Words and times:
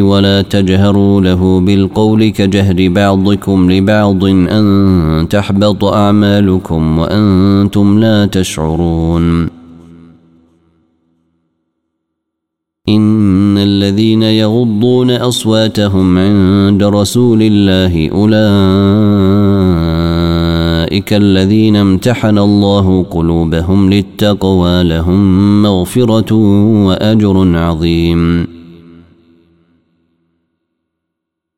ولا 0.00 0.42
تجهروا 0.42 1.20
له 1.20 1.60
بالقول 1.60 2.28
كجهر 2.28 2.88
بعضكم 2.88 3.72
لبعض 3.72 4.24
أن 4.24 5.26
تحبط 5.30 5.84
أعمالكم 5.84 6.98
وأنتم 6.98 7.98
لا 7.98 8.26
تشعرون. 8.26 9.48
إن 12.88 13.58
الذين 13.58 14.22
يغضون 14.22 15.10
أصواتهم 15.10 16.18
عند 16.18 16.82
رسول 16.82 17.38
الله 17.42 18.10
أولئك 18.10 18.32
الذين 21.12 21.76
امتحن 21.76 22.38
الله 22.38 23.02
قلوبهم 23.10 23.92
للتقوى 23.92 24.82
لهم 24.82 25.62
مغفرة 25.62 26.34
وأجر 26.86 27.58
عظيم. 27.58 28.51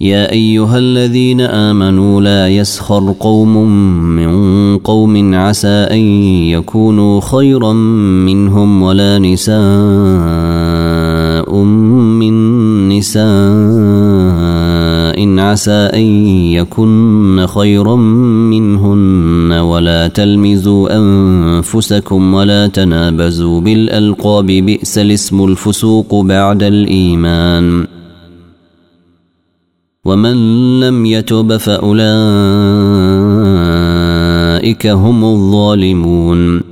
يا 0.00 0.32
أيها 0.32 0.78
الذين 0.78 1.40
آمنوا 1.40 2.20
لا 2.20 2.48
يسخر 2.48 3.14
قوم 3.20 3.56
من 4.16 4.78
قوم 4.78 5.34
عسى 5.34 5.68
أن 5.68 5.98
يكونوا 6.48 7.20
خيرا 7.20 7.72
منهم 7.72 8.82
ولا 8.82 9.18
نساء 9.18 9.54
من 11.54 12.88
نساء 12.88 13.20
عسى 15.38 15.90
أن 15.94 16.26
يكن 16.56 17.46
خيرا 17.48 17.96
منهن 17.96 19.52
ولا 19.52 20.08
تلمزوا 20.08 20.96
أنفسكم 20.96 22.34
ولا 22.34 22.66
تنابزوا 22.66 23.60
بالألقاب 23.60 24.46
بئس 24.46 24.98
الاسم 24.98 25.44
الفسوق 25.44 26.20
بعد 26.20 26.62
الإيمان 26.62 27.86
ومن 30.04 30.80
لم 30.80 31.06
يتب 31.06 31.56
فاولئك 31.56 32.06
هم 34.86 35.24
الظالمون 35.24 36.62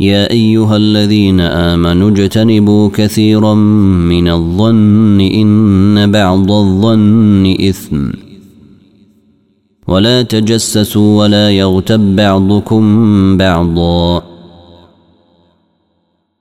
يا 0.00 0.30
ايها 0.30 0.76
الذين 0.76 1.40
امنوا 1.40 2.10
اجتنبوا 2.10 2.90
كثيرا 2.94 3.54
من 3.54 4.28
الظن 4.28 5.20
ان 5.20 6.10
بعض 6.10 6.52
الظن 6.52 7.56
اثم 7.60 8.10
ولا 9.88 10.22
تجسسوا 10.22 11.18
ولا 11.22 11.50
يغتب 11.50 12.16
بعضكم 12.16 13.36
بعضا 13.36 14.22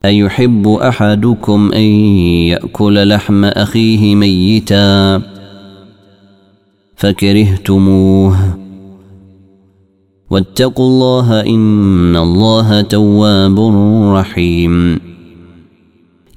ايحب 0.06 0.68
احدكم 0.68 1.72
ان 1.74 1.82
ياكل 2.52 3.08
لحم 3.10 3.46
اخيه 3.46 4.16
ميتا 4.16 5.22
فكرهتموه. 7.02 8.36
واتقوا 10.32 10.88
الله 10.88 11.42
إن 11.42 12.16
الله 12.16 12.82
تواب 12.82 13.60
رحيم. 14.16 15.00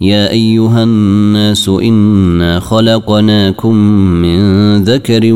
يا 0.01 0.31
أيها 0.31 0.83
الناس 0.83 1.69
إنا 1.69 2.61
خلقناكم 2.61 3.75
من 4.23 4.39
ذكر 4.83 5.33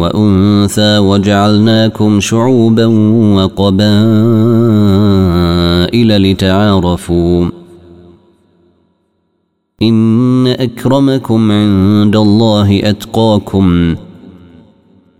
وأنثى 0.00 0.98
وجعلناكم 0.98 2.20
شعوبا 2.20 2.86
وقبائل 3.36 3.82
لتعارفوا. 6.32 7.50
إن 9.82 10.46
أكرمكم 10.46 11.52
عند 11.52 12.16
الله 12.16 12.90
أتقاكم. 12.90 13.94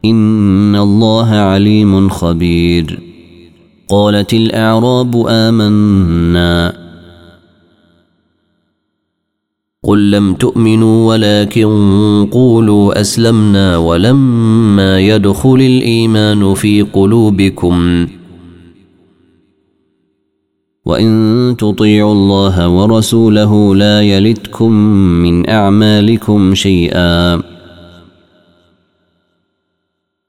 ان 0.04 0.76
الله 0.76 1.28
عليم 1.28 2.08
خبير. 2.08 3.00
قالت 3.88 4.34
الاعراب 4.34 5.26
امنا. 5.28 6.78
قل 9.82 10.10
لم 10.10 10.34
تؤمنوا 10.34 11.08
ولكن 11.08 11.68
قولوا 12.32 13.00
اسلمنا 13.00 13.76
ولما 13.76 15.00
يدخل 15.00 15.54
الايمان 15.54 16.54
في 16.54 16.82
قلوبكم. 16.82 18.06
وان 20.84 21.56
تطيعوا 21.58 22.12
الله 22.12 22.68
ورسوله 22.68 23.74
لا 23.76 24.02
يلتكم 24.02 24.72
من 25.22 25.48
اعمالكم 25.48 26.54
شيئا. 26.54 27.57